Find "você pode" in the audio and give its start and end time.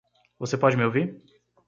0.39-0.75